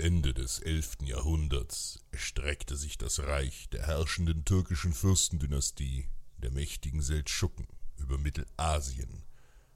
[0.00, 1.02] Ende des 11.
[1.02, 7.66] Jahrhunderts erstreckte sich das Reich der herrschenden türkischen Fürstendynastie, der mächtigen Seldschuken,
[7.98, 9.22] über Mittelasien,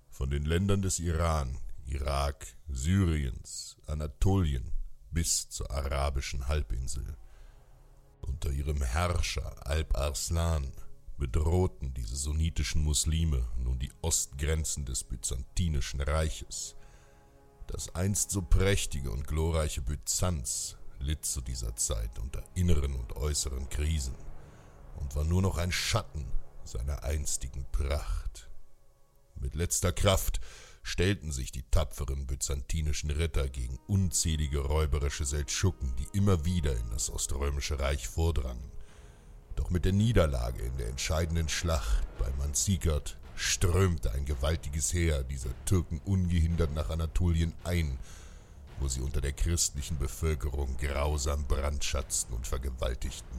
[0.09, 4.73] von den Ländern des Iran, Irak, Syriens, Anatolien
[5.11, 7.19] bis zur arabischen Halbinsel.
[8.23, 10.73] Unter ihrem Herrscher Alp Arslan
[11.19, 16.77] bedrohten diese sunnitischen Muslime nun die Ostgrenzen des Byzantinischen Reiches.
[17.67, 23.69] Das einst so prächtige und glorreiche Byzanz litt zu dieser Zeit unter inneren und äußeren
[23.69, 24.15] Krisen
[24.97, 26.27] und war nur noch ein Schatten
[26.65, 28.49] seiner einstigen Pracht.
[29.37, 30.41] Mit letzter Kraft
[30.83, 37.11] stellten sich die tapferen byzantinischen Ritter gegen unzählige räuberische Seldschuken, die immer wieder in das
[37.11, 38.71] Oströmische Reich vordrangen.
[39.57, 45.51] Doch mit der Niederlage in der entscheidenden Schlacht bei Manzikert strömte ein gewaltiges Heer dieser
[45.65, 47.99] Türken ungehindert nach Anatolien ein,
[48.81, 53.39] wo sie unter der christlichen Bevölkerung grausam brandschatzten und vergewaltigten.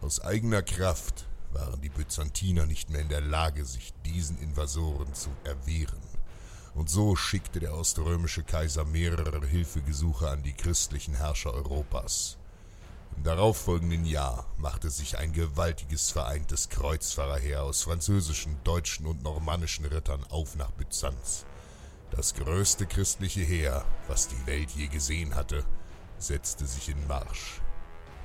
[0.00, 5.30] Aus eigener Kraft waren die Byzantiner nicht mehr in der Lage, sich diesen Invasoren zu
[5.44, 6.00] erwehren.
[6.74, 12.38] Und so schickte der oströmische Kaiser mehrere Hilfegesuche an die christlichen Herrscher Europas.
[13.16, 20.24] Im darauffolgenden Jahr machte sich ein gewaltiges vereintes Kreuzfahrerheer aus französischen, deutschen und normannischen Rittern
[20.30, 21.44] auf nach Byzanz.
[22.10, 25.64] Das größte christliche Heer, was die Welt je gesehen hatte,
[26.18, 27.60] setzte sich in Marsch.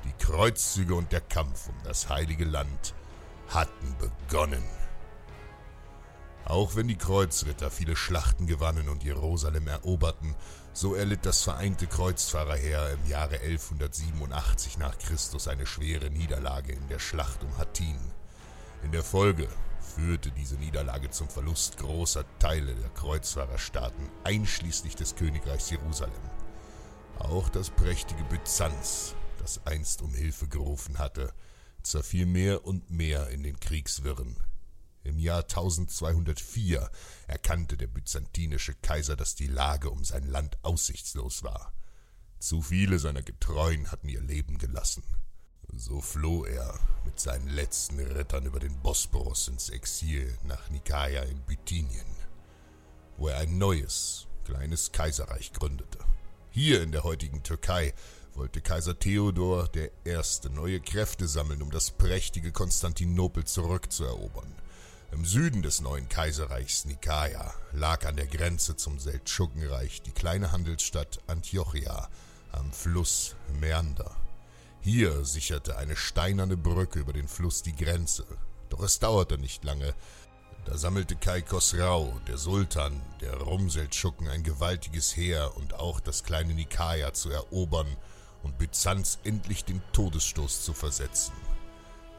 [0.03, 2.94] Die Kreuzzüge und der Kampf um das heilige Land
[3.50, 4.63] hatten begonnen.
[6.47, 10.34] Auch wenn die Kreuzritter viele Schlachten gewannen und Jerusalem eroberten,
[10.72, 17.00] so erlitt das vereinte Kreuzfahrerheer im Jahre 1187 nach Christus eine schwere Niederlage in der
[17.00, 18.00] Schlacht um Hattin.
[18.81, 19.50] In der Folge
[19.81, 26.13] führte diese Niederlage zum Verlust großer Teile der Kreuzfahrerstaaten, einschließlich des Königreichs Jerusalem.
[27.19, 31.34] Auch das prächtige Byzanz, das einst um Hilfe gerufen hatte,
[31.84, 34.38] zerfiel mehr und mehr in den Kriegswirren.
[35.07, 36.91] Im Jahr 1204
[37.28, 41.72] erkannte der byzantinische Kaiser, dass die Lage um sein Land aussichtslos war.
[42.40, 45.03] Zu viele seiner Getreuen hatten ihr Leben gelassen.
[45.73, 51.41] So floh er mit seinen letzten Rittern über den Bosporus ins Exil nach Nikaia in
[51.41, 52.06] Bithynien,
[53.16, 56.00] wo er ein neues, kleines Kaiserreich gründete.
[56.50, 57.94] Hier in der heutigen Türkei
[58.34, 64.53] wollte Kaiser Theodor der Erste neue Kräfte sammeln, um das prächtige Konstantinopel zurückzuerobern.
[65.12, 71.19] Im Süden des neuen Kaiserreichs Nikaia lag an der Grenze zum Seldschukenreich die kleine Handelsstadt
[71.28, 72.09] Antiochia
[72.51, 74.16] am Fluss Meander.
[74.81, 78.25] Hier sicherte eine steinerne Brücke über den Fluss die Grenze.
[78.69, 79.95] Doch es dauerte nicht lange.
[80.66, 86.53] Da sammelte Kai Khosrau, der Sultan der Rumseldschuken, ein gewaltiges Heer und auch das kleine
[86.53, 87.95] Nikaia zu erobern
[88.44, 91.34] und Byzanz endlich den Todesstoß zu versetzen.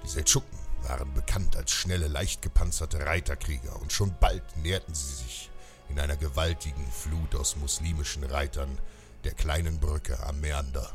[0.03, 5.51] Die Seldschuken waren bekannt als schnelle, leicht gepanzerte Reiterkrieger und schon bald näherten sie sich
[5.89, 8.79] in einer gewaltigen Flut aus muslimischen Reitern
[9.25, 10.93] der kleinen Brücke am Meander.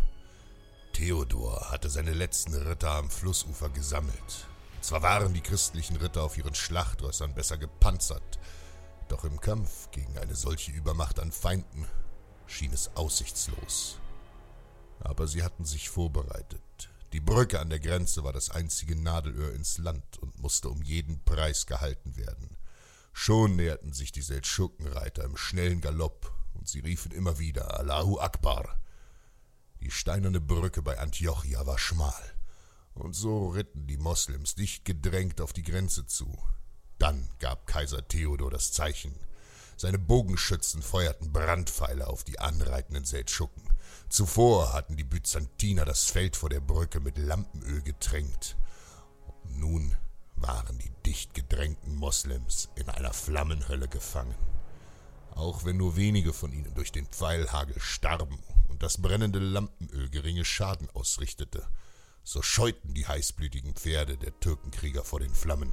[0.93, 4.47] Theodor hatte seine letzten Ritter am Flussufer gesammelt.
[4.81, 8.39] Zwar waren die christlichen Ritter auf ihren Schlachtrössern besser gepanzert,
[9.07, 11.87] doch im Kampf gegen eine solche Übermacht an Feinden
[12.45, 13.97] schien es aussichtslos.
[14.99, 16.61] Aber sie hatten sich vorbereitet.
[17.23, 21.23] Die Brücke an der Grenze war das einzige Nadelöhr ins Land und musste um jeden
[21.23, 22.57] Preis gehalten werden.
[23.13, 28.77] Schon näherten sich die Seldschukenreiter im schnellen Galopp und sie riefen immer wieder Allahu Akbar.
[29.79, 32.33] Die steinerne Brücke bei Antiochia war schmal,
[32.93, 36.37] und so ritten die Moslems dicht gedrängt auf die Grenze zu.
[36.97, 39.15] Dann gab Kaiser Theodor das Zeichen.
[39.77, 43.63] Seine Bogenschützen feuerten Brandpfeile auf die anreitenden Seldschuken.
[44.09, 48.57] Zuvor hatten die Byzantiner das Feld vor der Brücke mit Lampenöl getränkt.
[49.43, 49.95] Und nun
[50.35, 54.35] waren die dicht gedrängten Moslems in einer Flammenhölle gefangen.
[55.31, 60.45] Auch wenn nur wenige von ihnen durch den Pfeilhagel starben und das brennende Lampenöl geringe
[60.45, 61.67] Schaden ausrichtete,
[62.23, 65.71] so scheuten die heißblütigen Pferde der Türkenkrieger vor den Flammen.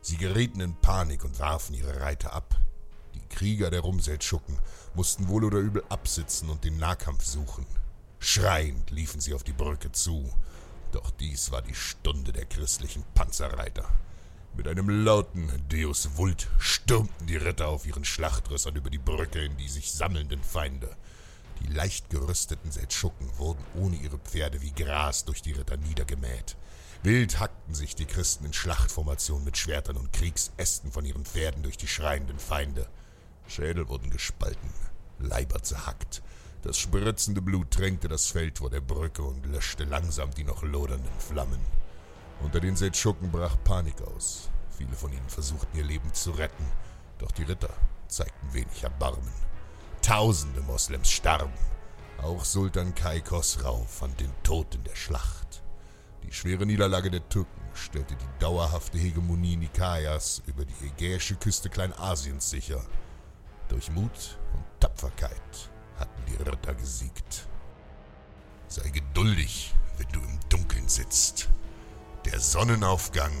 [0.00, 2.54] Sie gerieten in Panik und warfen ihre Reiter ab.
[3.18, 4.58] Die Krieger der Rumseldschucken
[4.94, 7.66] mussten wohl oder übel absitzen und den Nahkampf suchen.
[8.20, 10.32] Schreiend liefen sie auf die Brücke zu,
[10.92, 13.88] doch dies war die Stunde der christlichen Panzerreiter.
[14.56, 19.56] Mit einem lauten Deus Vult stürmten die Ritter auf ihren Schlachtrössern über die Brücke in
[19.56, 20.96] die sich sammelnden Feinde.
[21.60, 26.56] Die leicht gerüsteten Seldschuken wurden ohne ihre Pferde wie Gras durch die Ritter niedergemäht.
[27.02, 31.76] Wild hackten sich die Christen in Schlachtformation mit Schwertern und Kriegsästen von ihren Pferden durch
[31.76, 32.88] die schreienden Feinde.
[33.48, 34.70] Schädel wurden gespalten,
[35.18, 36.22] Leiber zerhackt.
[36.62, 41.18] Das spritzende Blut tränkte das Feld vor der Brücke und löschte langsam die noch lodernden
[41.18, 41.60] Flammen.
[42.40, 44.50] Unter den Seldschuken brach Panik aus.
[44.76, 46.64] Viele von ihnen versuchten ihr Leben zu retten,
[47.18, 47.72] doch die Ritter
[48.06, 49.32] zeigten wenig Erbarmen.
[50.02, 51.52] Tausende Moslems starben.
[52.22, 55.62] Auch Sultan Kai Khosrau fand den Tod in der Schlacht.
[56.24, 62.50] Die schwere Niederlage der Türken stellte die dauerhafte Hegemonie Nikayas über die ägäische Küste Kleinasiens
[62.50, 62.84] sicher.
[63.68, 67.46] Durch Mut und Tapferkeit hatten die Ritter gesiegt.
[68.68, 71.48] Sei geduldig, wenn du im Dunkeln sitzt.
[72.24, 73.32] Der Sonnenaufgang